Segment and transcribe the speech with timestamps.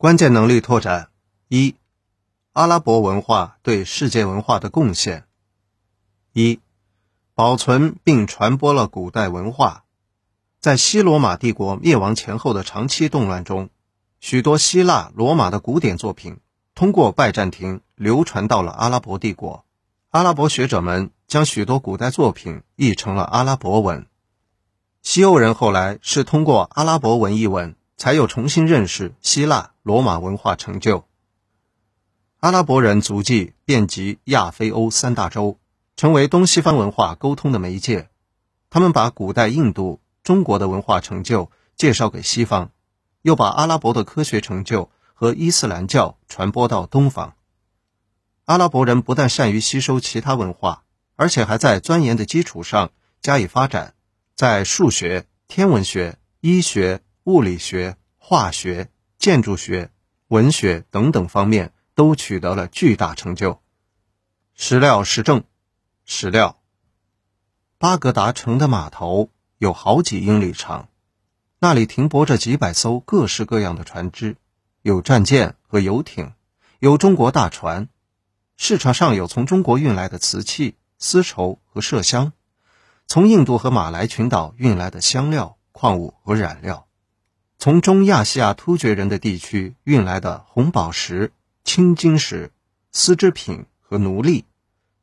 [0.00, 1.10] 关键能力拓展
[1.48, 1.74] 一，
[2.54, 5.24] 阿拉伯文化对世界文化的贡献。
[6.32, 6.58] 一，
[7.34, 9.84] 保存并传播了古代文化。
[10.58, 13.68] 在西罗马帝国灭亡前后的长期动乱中，
[14.20, 16.38] 许多希腊、罗马的古典作品
[16.74, 19.66] 通过拜占庭流传到了阿拉伯帝国。
[20.08, 24.06] 阿拉伯学者们将许多古代作品译成了阿拉伯文。
[25.02, 31.04] 西欧人后来是通过阿拉伯文译文，才有重新认识希腊、罗马文化成就。
[32.38, 35.58] 阿拉伯人足迹遍及亚非欧三大洲。
[35.96, 38.08] 成为东西方文化沟通的媒介，
[38.70, 42.70] 他们把古代印度、中国的文化成就介绍给西方，
[43.20, 47.34] 又把阿拉伯的科学成就和伊斯兰教传播到东方。
[48.46, 50.84] 阿拉伯人不但善于吸收其他文化，
[51.16, 53.92] 而且还在钻研的基础上加以发展，
[54.34, 57.98] 在数学、天文学、医学、物理学、
[58.30, 59.90] 化学、建筑学、
[60.28, 63.60] 文学等等方面都取得了巨大成就。
[64.54, 65.42] 史料实证。
[66.04, 66.60] 史料：
[67.76, 70.88] 巴格达城的码头有好几英里长，
[71.58, 74.36] 那里停泊着几百艘各式各样的船只，
[74.82, 76.34] 有战舰和游艇，
[76.78, 77.88] 有中国大船。
[78.56, 82.32] 市场上有从中国运来的瓷器、丝绸和麝香，
[83.08, 86.86] 从印度和马来群岛运来的香料、矿物和染料，
[87.62, 91.30] 从中亚细亚突厥人的地区运来的红宝石、
[91.62, 92.52] 青金石、
[92.90, 94.46] 丝织品和奴隶。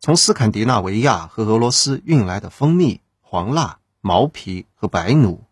[0.00, 5.44] 从斯堪的纳维亚和俄罗斯运来的蜂蜜、黄蜡、毛皮和白奴，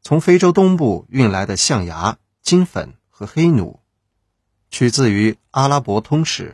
[0.00, 3.78] 从非洲东部运来的象牙、金粉和黑奴，
[4.70, 6.52] 取自于《阿拉伯通史》。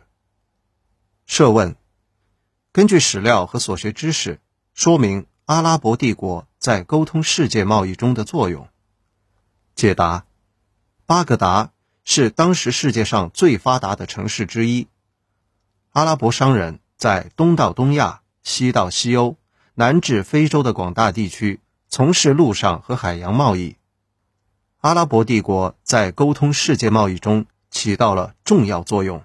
[1.25, 1.77] 设问：
[2.73, 4.41] 根据史料和所学知识，
[4.73, 8.67] 说明阿拉伯帝国在沟通世界贸易中的作用。
[9.77, 10.25] 解答：
[11.05, 11.69] 巴格达
[12.03, 14.87] 是当时世界上最发达的城市之一，
[15.91, 16.79] 阿拉伯商人。
[16.97, 19.37] 在东到东亚、西到西欧、
[19.75, 23.75] 南至非洲的广大地区从事陆上和海洋贸易，
[24.79, 29.23] 阿拉伯帝国在沟通世界贸易中起到了重要作用。